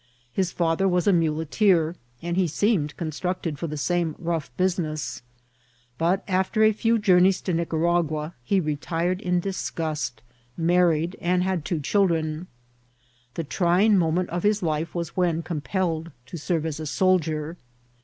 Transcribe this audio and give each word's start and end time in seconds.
His 0.33 0.51
father 0.51 0.87
was 0.87 1.05
a 1.05 1.13
muleteer, 1.13 1.95
and 2.23 2.35
he 2.35 2.47
seemed 2.47 2.97
ccm 2.97 3.09
structed 3.11 3.59
for 3.59 3.67
the 3.67 3.77
same 3.77 4.15
rough 4.17 4.49
business; 4.57 5.21
but 5.99 6.23
after 6.27 6.63
a 6.63 6.71
few 6.71 6.97
journeys 6.97 7.39
to 7.41 7.53
Nicaragua 7.53 8.33
he 8.43 8.59
retired 8.59 9.21
in 9.21 9.39
disgust, 9.39 10.23
married, 10.57 11.15
and 11.21 11.43
had 11.43 11.63
two 11.63 11.79
children. 11.79 12.47
The 13.35 13.43
trying 13.43 13.95
moment 13.95 14.29
c^ 14.31 14.41
his 14.41 14.63
life 14.63 14.95
was 14.95 15.15
when 15.15 15.43
compelled 15.43 16.11
to 16.25 16.35
serve 16.39 16.65
as 16.65 16.79
a 16.79 16.87
soldier. 16.87 17.57